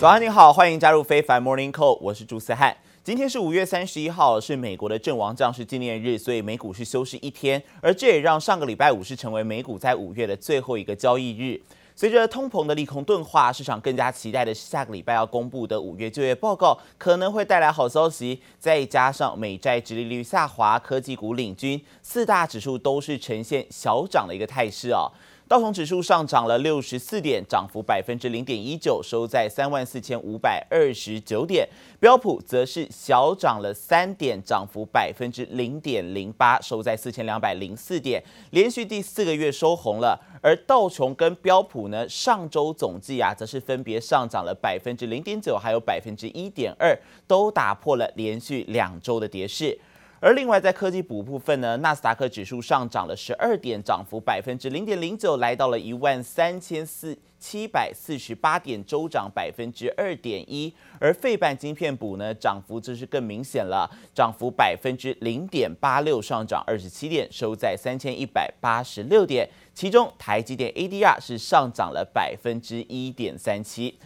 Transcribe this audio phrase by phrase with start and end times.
[0.00, 2.76] 早安，你好，欢迎加入非凡 Morning Call，我是朱思翰。
[3.02, 11.60] 今天是五月三十一号，是美国的阵亡将士纪念日，所以美股是休市一天，而这也让上个礼拜五是成为美股在五月的最后一个交易日。
[11.96, 18.40] 随着通膨的利空钝化，市场更加期待的是下个礼拜要公布的五月就业报告可能会带来好消息。
[18.60, 25.10] 再加上美债殖利率下滑，科技股领军，四大指数都是呈现小涨的一个态势啊。
[25.48, 31.66] 道琼指数上涨了六十四点，涨幅百分之零点一九，收在三万四千五百二十九点。
[31.98, 40.20] 标普则是小涨了三点，涨幅百分之零点零八，收在四千两百零四点，连续第四个月收红了。
[40.42, 46.94] 而道琼跟标普呢，上周总计啊，则是分别上涨了百分之零点九，还有百分之一点二，
[47.26, 49.78] 都打破了连续两周的跌势。
[50.20, 60.74] 而另外，在科技股部分呢，纳斯达克指数上涨了十二点，涨幅百分之零点零九，来到了一万三千四七百四十八点，周涨百分之二点一。
[60.98, 69.48] 而费半晶片股呢，涨幅则是更明显了，涨幅百分之零点八六，上涨二十七点，收在三千一百八十六点。
[69.72, 73.96] 其中，台积电 ADR 是上涨了百分之一点三七。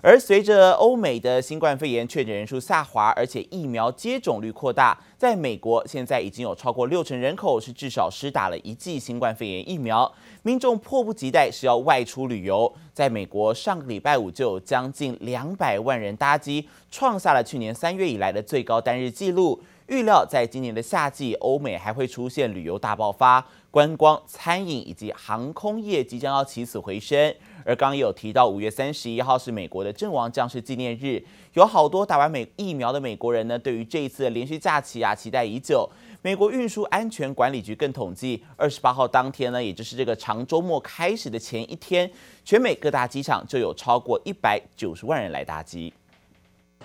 [0.00, 10.10] 而随着欧美的新冠肺炎确诊人数下滑，而且疫苗接种率扩大，在美国现在已经有超过六成人口是至少施打了一剂新冠肺炎疫苗，
[10.42, 12.72] 民众迫不及待是要外出旅游。
[12.92, 19.60] 在美国上个礼拜五就有将近两百万人搭机，创下了去年三月以来的最高单日纪录。
[19.86, 27.34] 预料在今年的夏季，欧美还会出现旅游大爆发，观光、餐饮以及航空业即将要起死回生。
[27.64, 35.88] 而刚刚有提到，五月三十一号是美国的阵亡将士纪念日，有好多打完美疫苗的美国人呢，对于这一次的连续假期啊，期待已久。
[36.22, 42.10] 美国运输安全管理局更统计，二十八号当天呢，也就是这个长周末开始的前一天，
[42.44, 45.92] 全美各大机场就有超过一百九十万人来搭机。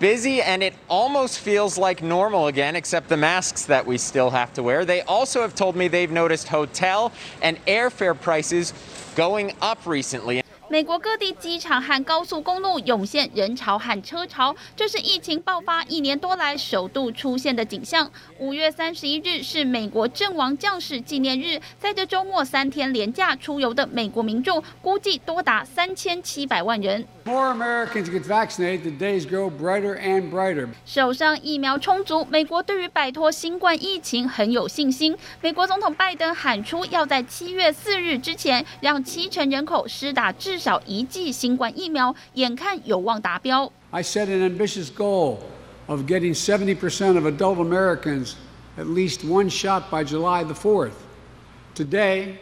[0.00, 4.52] Busy and it almost feels like normal again, except the masks that we still have
[4.54, 4.84] to wear.
[4.84, 7.12] They also have told me they've noticed hotel
[7.42, 8.74] and airfare prices
[9.14, 10.43] going up recently.
[10.74, 18.10] 美国各地机场和高速公路涌现人潮和车潮，这是疫情爆发一年多来首度出现的景象。
[18.40, 27.06] 五月三十一日是美国阵亡将士纪念日，在这周末三天连假出游的美国民众估计多达三千七百万人。
[27.24, 30.68] More Americans get vaccinated, the days grow brighter and brighter.
[30.84, 35.16] 手上疫苗充足，美国对于摆脱新冠疫情很有信心。
[35.40, 43.71] 美国总统拜登喊出要在七月四日之前让七成人口施打至至少一剂新冠疫苗，眼看有望达标。
[43.91, 45.39] I set an ambitious goal
[45.87, 48.35] of getting 70% of adult Americans
[48.77, 50.93] at least one shot by July the 4th.
[51.75, 52.37] Today,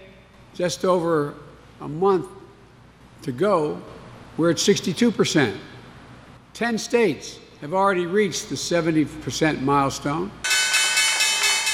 [0.56, 1.34] just over
[1.80, 2.25] a month
[3.24, 3.78] to go,
[4.38, 5.53] we're at 62%.
[6.53, 10.31] Ten states have already reached the 70% milestone.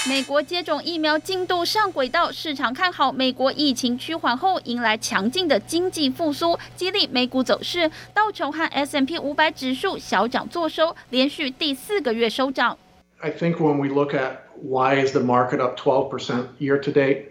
[0.08, 7.90] 美国接种疫苗进度上轨道，市场看好美国疫情趋缓后迎来强劲的经济复苏，激励美股走势。
[8.14, 12.78] 道琼和 S&P 五百指数小涨作收，连续第四个月收涨。
[13.22, 17.30] I think when we look at why is the market up 12% year to date,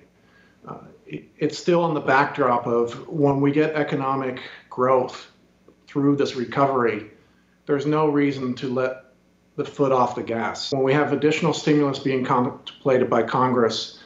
[0.67, 0.79] uh,
[1.39, 4.39] it's still on the backdrop of when we get economic
[4.71, 5.27] growth
[5.87, 7.11] through this recovery,
[7.67, 9.06] there's no reason to let
[9.58, 10.72] the foot off the gas.
[10.72, 13.98] When we have additional stimulus being contemplated by Congress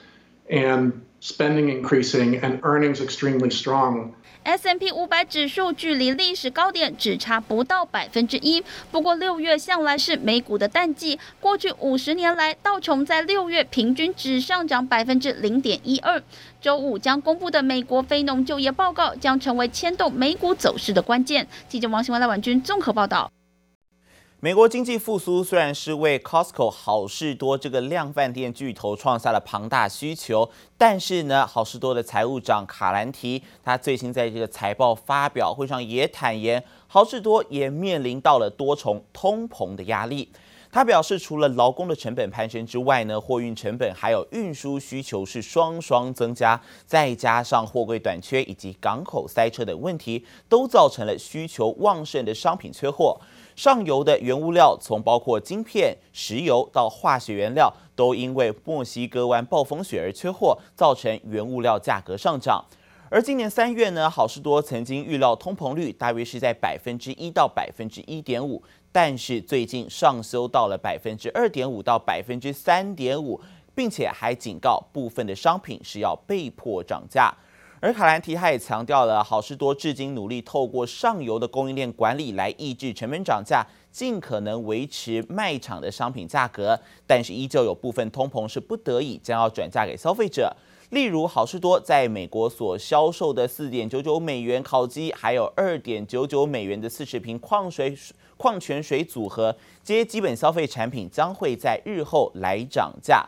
[0.50, 4.14] and spending increasing and earnings extremely strong.
[4.44, 8.64] S&P 五百指数距离历史高点只差不到百分之一。
[8.92, 16.24] 不过六月向来是美股的淡季，过去五十年来，道琼在六月平均只上涨百分之零点一二。
[16.60, 21.48] 周五将公布的美国非农就业报告将成为牵动美股走势的关键。
[21.70, 23.32] 记者王新文、赖婉君综合报道。
[24.44, 40.28] 美国经济复苏虽然是为 Costco 好事多这个量贩店巨头创下了庞大需求，但是呢，好事多的财务长卡兰提他最新在这个财报发表会上也坦言，好事多也面临到了多重通膨的压力。
[40.72, 53.20] 他表示，除了劳工的成本攀升之外呢，货运成本还有运输需求是双双增加，再加上货柜短缺以及港口塞车等问题，都造成了需求旺盛的商品缺货。
[53.62, 62.66] 上游的原物料，从包括晶片、石油到化学原料，都因为墨西哥湾暴风雪而缺货，造成原物料价格上涨。
[63.12, 73.40] 而今年三月呢，好事多曾经预料通膨率大约是在百分之一到百分之一点五，但是最近上修到了百分之二点五到百分之三点五，
[73.76, 77.32] 并且还警告部分的商品是要被迫涨价。
[77.82, 90.56] 而卡兰提他也强调了，好事多至今努力透过上游的供应链管理来抑制成本涨价，尽可能维持卖场的商品价格，但是依旧有部分通膨是不得已将要转嫁给消费者。
[90.92, 97.98] 例如，好事多在美国所销售的四点九九美元烤鸡，还有二点九九美元的四十瓶矿水
[98.38, 103.26] 矿泉水组合，这些基本消费产品将会在日后来涨价。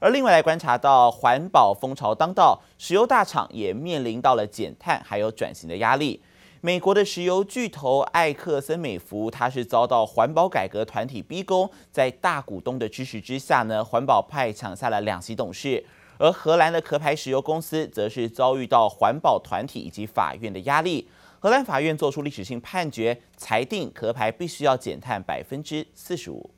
[0.00, 6.22] 而另外来观察到，环保风潮当道，石油大厂也面临到了减碳还有转型的压力。
[6.62, 15.84] 美国的石油巨头艾克森美孚，它是遭到环保改革团体逼宫，在大股东的支持之下呢，环保派抢下了两席董事。
[16.16, 21.08] 而荷兰的壳牌石油公司则是遭遇到环保团体以及法院的压力，
[21.38, 26.50] 荷兰法院做出历史性判决，裁定壳牌必须要减碳百分之四十五。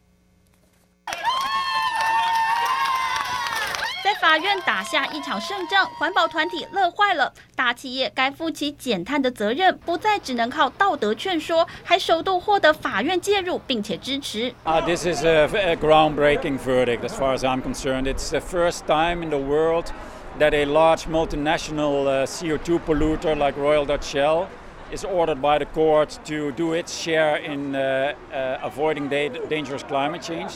[4.33, 7.31] 法院打下一场胜仗，环保团体乐坏了。
[7.55, 14.51] 大企业该负起减碳的责任，不再只能靠道德劝说，还首度获得法院介入并且支持。
[14.65, 18.05] Uh, this is a, a groundbreaking verdict, as far as I'm concerned.
[18.05, 19.93] It's the first time in the world
[20.39, 24.49] that a large multinational CO2 polluter like Royal Dutch Shell
[24.91, 30.23] is ordered by the court to do its share in uh, uh, avoiding dangerous climate
[30.23, 30.53] change.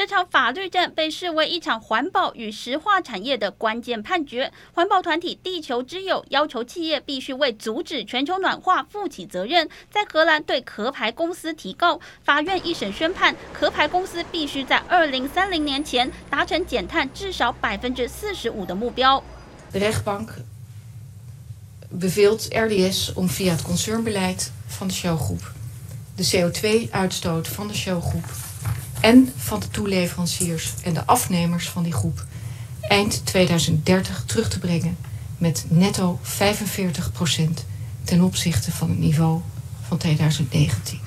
[0.00, 4.50] 这场法律战被视为一场环保与石化产业的关键判决。
[4.72, 12.00] 环保团体地球之友要求企业必须为阻止全球暖化负起责任，在荷兰对壳牌公司提告。
[12.24, 19.22] 法院一审宣判，壳牌公司必须在二零三零年前达成减碳至少百分之四十五的目标。
[19.74, 20.28] De rechtbank
[21.92, 25.52] beveelt RDS om via het concernbeleid van de Shell Groep
[26.16, 28.24] de CO2-uitstoot van de Shell Groep
[29.01, 32.25] en van de toeleveranciers en de afnemers van die groep
[32.81, 34.97] eind 2030 terug te brengen
[35.37, 37.65] met netto 45%
[38.03, 39.41] ten opzichte van het niveau
[39.87, 40.99] van 2019.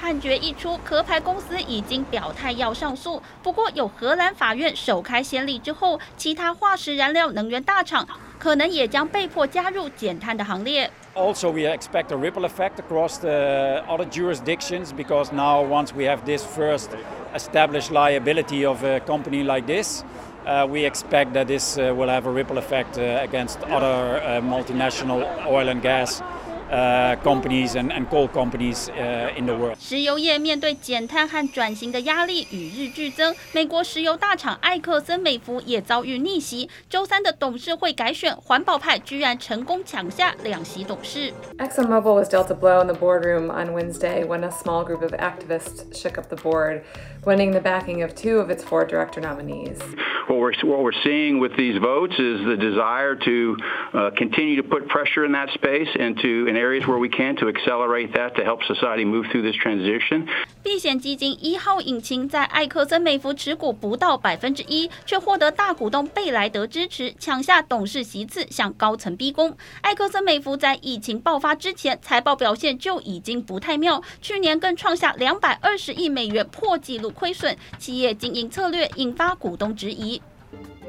[0.00, 3.22] 判决一出，壳牌公司已经表态要上诉。
[3.42, 8.06] 不过，有荷兰法院首开先例之后，其他化石燃料能源大厂
[8.39, 10.89] 可能也将被迫加入减碳的行列。
[11.13, 16.43] Also, we expect a ripple effect across the other jurisdictions because now, once we have this
[16.45, 16.91] first
[17.35, 20.03] established liability of a company like this,
[20.45, 24.39] uh, we expect that this uh, will have a ripple effect uh, against other uh,
[24.41, 26.21] multinational oil and gas
[26.68, 28.88] Uh, companies and and coal companies
[29.36, 29.76] in the world.
[29.78, 36.68] 石油业面对减碳和转型的压力与日俱增，美国石油大厂艾克森美孚也遭遇逆袭。
[36.88, 41.32] 周三的董事会改选，环保派居然成功抢下两席董事。
[41.58, 45.94] ExxonMobil was dealt a blow in the boardroom on Wednesday when a small group of activists
[45.94, 46.82] shook up the board,
[47.24, 49.78] winning the backing of two of its four director nominees.
[50.26, 53.56] What we're what we're seeing with these votes is the desire to
[53.92, 57.35] uh, continue to put pressure in that space and to and areas where we can
[57.37, 60.27] to accelerate that to help society move through this transition.
[60.61, 69.55] 避险基金一号引擎在艾克森美孚持股不到百分之一，却获得大股东贝莱德支持，抢下董事席次，向高层逼宫。
[69.81, 80.21] 艾克森美孚在疫情爆发之前，财报表现就已经不太妙，去年更创下两百二十亿美元破纪录亏损，企业经营策略引发股东质疑。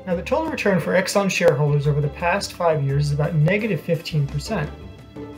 [0.06, 3.80] Now, the total return for Exxon shareholders over the past five years is about negative
[3.86, 4.64] 15%.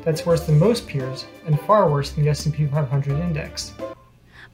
[0.04, 3.70] That's worse than most peers and far worse than the S&P 500 index.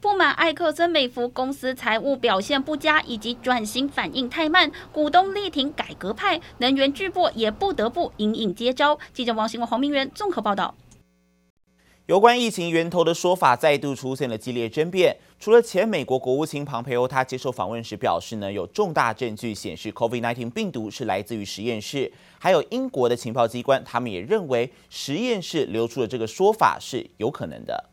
[0.01, 8.99] 不满艾克森美孚公司财务表现不佳以及转型反应太慢，股东力挺改革派，能源巨擘也不得不隐隐接招。
[9.13, 10.75] 记者王新文、黄明元综合报道。
[12.07, 15.17] 有关疫情源头的说法再度出现了激烈争辩。
[15.40, 22.12] 除了前美国国务卿庞培欧，他接受访问时表示呢，有重大证据显示 COVID-19 病毒是来自于实验室。
[22.40, 27.90] 还有英国的情报机关，他们也认为实验室流出的这个说法是有可能的。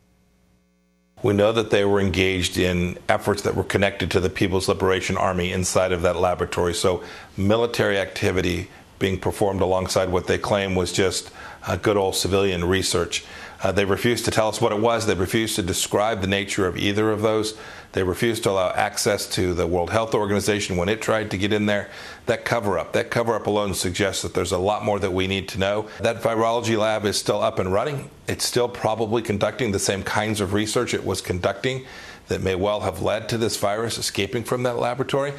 [1.23, 5.15] We know that they were engaged in efforts that were connected to the People's Liberation
[5.17, 6.73] Army inside of that laboratory.
[6.73, 7.01] So
[7.37, 8.65] military activity
[8.97, 11.29] being performed alongside what they claim was just
[11.67, 13.23] a good old civilian research.
[13.62, 15.06] Uh, they refused to tell us what it was.
[15.06, 17.56] They refused to describe the nature of either of those.
[17.92, 21.52] They refused to allow access to the World Health Organization when it tried to get
[21.52, 21.88] in there.
[22.26, 25.26] That cover up, that cover up alone suggests that there's a lot more that we
[25.26, 25.88] need to know.
[26.00, 28.10] That virology lab is still up and running.
[28.28, 31.86] It's still probably conducting the same kinds of research it was conducting
[32.28, 35.32] that may well have led to this virus escaping from that laboratory.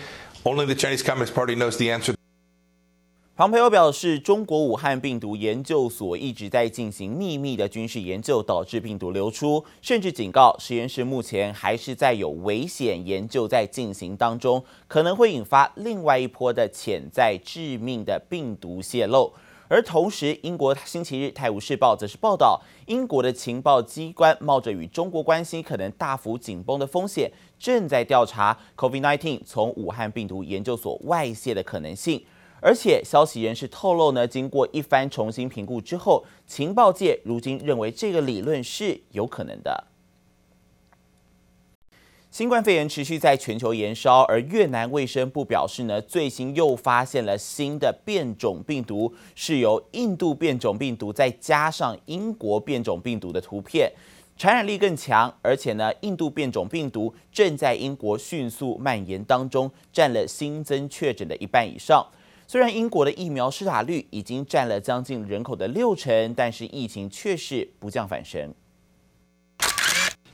[0.45, 2.16] Only the Chinese Communist Party knows the answer.
[3.37, 19.31] 庞培欧表示，中国武汉病毒研究所一直在进行秘密的军事研究，导致病毒流出，甚至警告实验室目前还是在有危险研究在进行当中，可能会引发另外一波的潜在致命的病毒泄漏。
[19.67, 32.23] 而同时，英国星期日《泰晤士报》则是报道，英国的情报机关冒着与中国关系可能大幅紧绷的风险，正在调查 COVID-19 从武汉病毒研究所外泄的可能性。
[32.59, 39.85] 而且，消息人士透露呢，经过一番重新评估之后，情报界如今认为这个理论是有可能的。
[42.31, 53.91] 新冠肺炎持续在全球延烧，而越南卫生部表示呢，最新又发现了新的变种病毒，是由印度变种病毒再加上英国变种病毒的图片，
[54.35, 62.05] 传染力更强，而且呢，印度变种病毒正在英国迅速蔓延当中，占了新增确诊的一半以上。
[62.49, 68.53] 虽然英国的疫苗施打率已经占了将近人口的六成，但是疫情却是不降反升。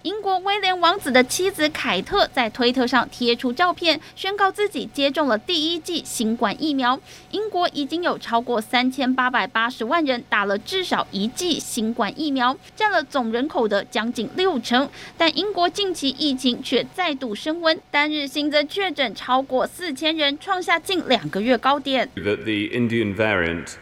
[0.03, 6.99] 英国威廉王子的妻子凯特在推特上贴出照片，宣告自己接种了第一剂新冠疫苗。
[7.31, 14.89] 英国已经有超过三千八百八十万人打了至少一剂新冠疫苗，占了总人口的将近六成。
[15.17, 22.09] 但英国近期疫情却再度升温，单日新增确诊超过四千人，创下近两个月高点。
[22.15, 23.75] The Indian variant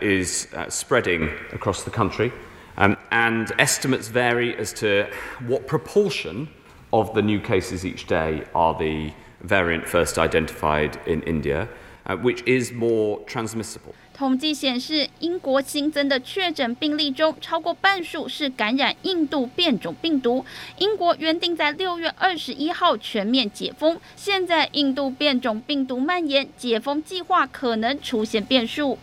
[0.00, 2.30] is spreading across the country.
[2.76, 5.06] Um, and estimates vary as to
[5.46, 6.48] what proportion
[6.90, 9.12] of the new cases each day are the
[9.42, 11.68] variant first identified in India,
[12.06, 13.94] uh, which is more transmissible.
[14.12, 20.44] 统计显示，英国新增的确诊病例中，超过半数是感染印度变种病毒。
[20.78, 28.98] 英国原定在六月二十一号全面解封，现在印度变种病毒蔓延，解封计划可能出现变数。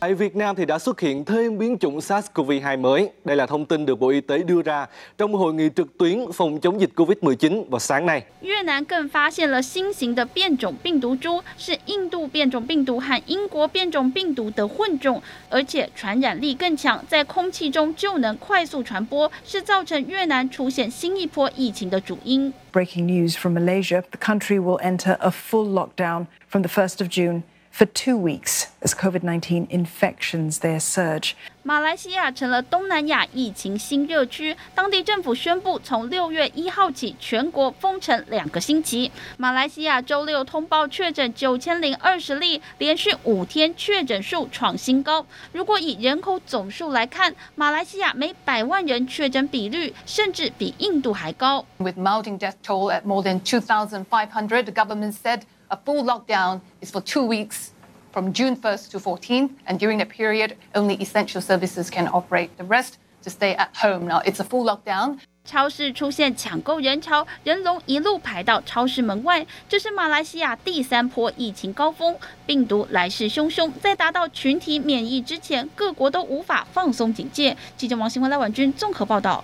[0.00, 3.10] Tại Việt Nam thì đã xuất hiện thêm biến chủng SARS-CoV-2 mới.
[3.24, 4.86] Đây là thông tin được Bộ Y tế đưa ra
[5.18, 8.22] trong hội nghị trực tuyến phòng chống dịch COVID-19 vào sáng nay.
[8.40, 22.52] 越南更发现了新型的变种病毒株，是印度变种病毒和英国变种病毒的混种，而且传染力更强，在空气中就能快速传播，是造成越南出现新一波疫情的主因。
[22.72, 27.42] Breaking news from Malaysia: the country will enter a full lockdown from the 1st of June.
[27.72, 31.32] For two weeks, as COVID-19 infections there surge.
[31.62, 39.10] 马来西亚成了东南亚疫情新热区，当地政府宣布从六月一号起全国封城两个星期。
[39.36, 45.26] 马来西亚周六通报确诊九千零二十例，连续五天确诊数创新高。
[45.52, 51.66] 如果以人口总数来看，马来西亚每百万人确诊比率甚至比印度还高。
[51.78, 55.40] With mounting death toll at more than 2,500, the government said.
[55.68, 57.70] A full lockdown is for two weeks,
[58.11, 62.49] From June 1st to 14th, and during that period, only essential services can operate.
[62.57, 64.07] The rest to stay at home.
[64.07, 65.19] Now, it's a full lockdown.
[65.43, 69.45] 超市出现抢购人潮，人龙一路排到超市门外。
[69.67, 72.15] 这是马来西亚第三波疫情高峰，
[72.45, 77.57] 病毒来势汹汹，在达到群体免疫之前，各国都无法放松警戒。
[77.75, 79.43] 记者王新文、赖婉君综合报道。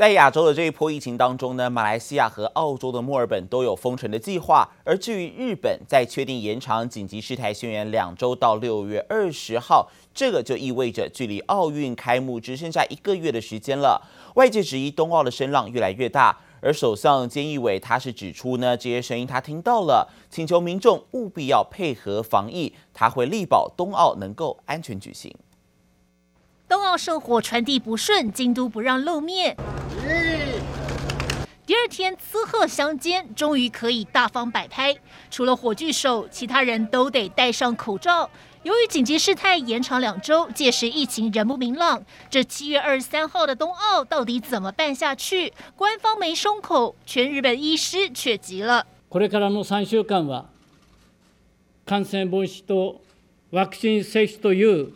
[0.00, 4.66] 在亚洲的这一波疫情当中呢，马来西亚和澳洲的墨尔本都有封城的计划。
[4.82, 14.00] 而至于日本，在确定延长紧急事态宣言两周到六月二十号，这个就意味着距离奥运开幕只剩下一个月的时间了。
[14.36, 25.30] 外界质疑冬奥的声浪越来越大，而首相菅义伟他是指出呢，这些声音他听到了，请求民众务必要配合防疫，他会力保冬奥能够安全举行。
[26.69, 29.55] 冬奥圣火传递不顺，京都不让露面。
[31.65, 34.95] 第二天，雌鹤相间，终于可以大方摆拍。
[35.31, 38.29] 除了火炬手，其他人都得戴上口罩。
[38.61, 42.03] 由于紧急事态延长两周，届时疫情仍不明朗。
[42.29, 45.53] 这七月二十三号的冬奥到底怎么办下去？
[45.75, 48.85] 官方没松口，全日本医师却急了。
[49.09, 50.45] これからの三周间は
[51.85, 53.01] 感染防止と
[53.51, 54.93] ワクチン接种という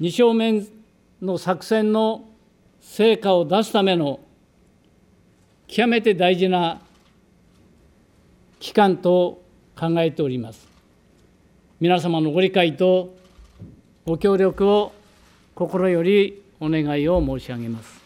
[0.00, 0.66] 二正面
[1.22, 2.24] の作戦の
[2.80, 4.18] 成果を出すための
[5.68, 6.80] 极めて大事な
[8.58, 9.40] 期间と
[9.78, 10.66] 考えております。
[11.80, 13.14] 皆様のご理解と
[14.04, 14.92] ご协力を
[15.54, 18.00] 心よりお愿いを申し上げます。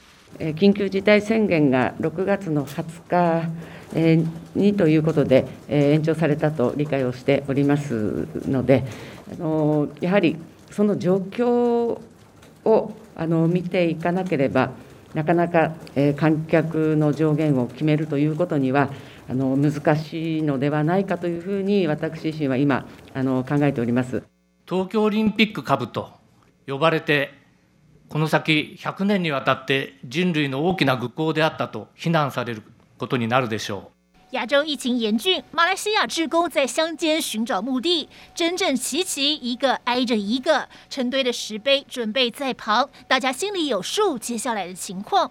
[0.57, 3.49] 紧急事态宣言が6月の20
[3.95, 8.85] 日にということで延长されたと理解をしておりますので、
[10.01, 10.37] やはり
[10.71, 12.01] その状况
[12.65, 14.71] を见ていかなければ、
[15.15, 18.91] なかなかえ観客の上限を决めるということには
[19.29, 24.23] 难しいのではないかというふうに私自身は今あの考えております。
[24.67, 26.11] 东京オリンピック株と
[26.67, 27.33] 呼ばれて
[28.11, 32.63] この先100年にわたって人类の大きな愚行であったと非难される
[32.99, 33.98] ことになるでしょう。
[34.33, 44.19] 亚洲疫情严峻，马来西亚志工在乡间寻找墓地，整整齐齐一个挨着一个，成堆的石碑准备在旁，大家心里有数。
[44.19, 45.31] 接下来的情况，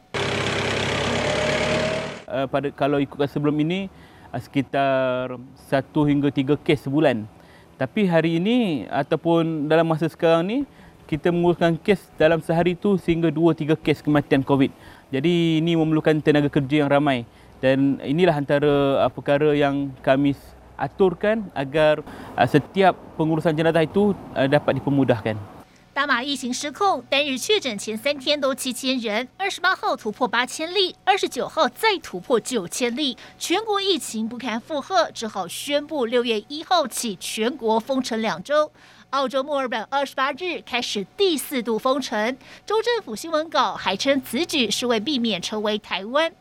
[2.26, 3.86] 呃，pada kalau ikutkan sebelum ini
[4.34, 5.38] sekitar
[5.70, 7.30] satu hingga tiga kes sebulan,
[7.78, 10.58] tapi hari ini ataupun dalam masa sekarang ni
[11.06, 14.74] kita menguruskan kes dalam sehari itu sehingga dua tiga kes kematian COVID.
[15.14, 17.30] Jadi ini memerlukan tenaga kerja yang ramai.
[17.58, 20.38] Dan inilah antara perkara yang kami
[20.78, 22.06] aturkan agar
[22.46, 25.58] setiap pengurusan jenazah itu dapat dipermudahkan.
[25.98, 38.72] 大马疫情失控，单日确诊前三天都七千人，二十八号突破八千例，二十九号再突破九千例，全国疫情不堪负荷，只好宣布六月一号起全国封城两周。
[39.10, 46.32] 澳洲墨尔本二十八日开始第四度封城，州政府新闻稿还称此举是为避免成为台湾。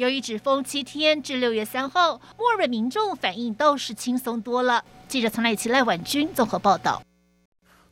[0.00, 4.82] 由于只封七天至六月三号，墨尔本民众反应倒是轻松多了。
[5.06, 7.02] 记者曾乃琪、赖婉君综合报道。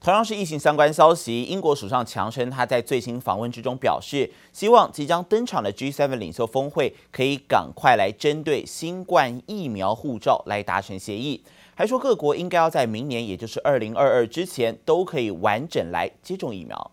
[0.00, 16.90] 同样是疫情相关消息，英国首相强生他在最新访问之中表示，希望即将登场的 G7 领袖峰会可以赶快来针对新冠疫苗护照来达成协议，还说各国应该要在明年，也就是二零二二之前，都可以完整来接种疫苗。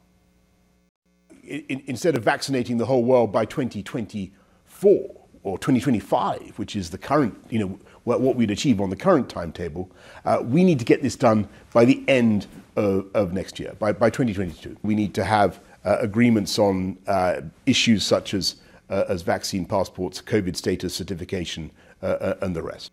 [1.88, 4.32] Instead of vaccinating the whole world by 2020.
[4.75, 5.09] four
[5.43, 9.29] or 2025, which is the current, you know, what, what we'd achieve on the current
[9.29, 9.91] timetable,
[10.25, 13.93] uh, we need to get this done by the end of, of next year, by,
[13.93, 14.77] by 2022.
[14.83, 18.57] We need to have uh, agreements on uh, issues such as,
[18.91, 21.71] uh, as vaccine passports, COVID status certification,
[22.03, 22.91] uh, uh, and the rest.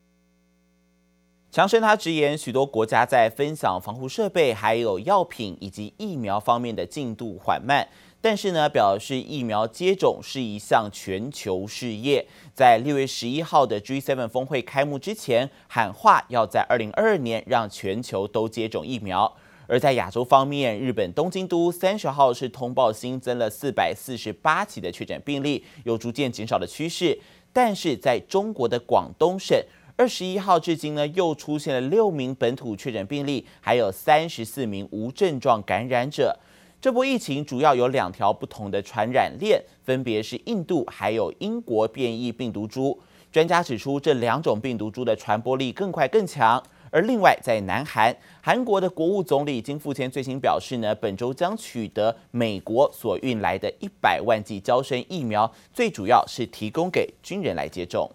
[1.50, 7.88] 强生他直言，许多国家在分享防护设备、还有药品以及疫苗方面的进度缓慢。
[8.23, 12.25] 但是呢，表示疫苗接种是一项全球事业，
[12.55, 19.35] 在六月十一号的 G7 峰会开幕之前，喊话要在二零二二年让全球都接种疫苗。
[19.67, 27.19] 而在亚洲方面，日本东京都三十号是通报新增了四百四十八起的确诊病例，有逐渐减少的趋势。
[27.53, 29.61] 但是在中国的广东省，
[29.97, 36.39] 二十一号至今呢，又出现了六名本土确诊病例，还有三十四名无症状感染者。
[36.83, 42.99] 这波疫情主要有两条不同的传染链，分别是印度还有英国变异病毒株。
[43.31, 46.61] 专家指出，这两种病毒株的传播力更快更强。
[46.91, 58.11] 而另外，在南韩，韩国的国务总理金富谦最新表示呢，本周将取得美国所运来的一百万剂胶身疫苗，最主要是提供给军人来接种。